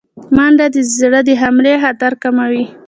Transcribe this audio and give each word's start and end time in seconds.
منډه 0.35 0.65
د 0.75 0.77
زړه 0.97 1.19
د 1.27 1.29
حملې 1.41 1.75
خطر 1.83 2.11
کموي 2.23 2.63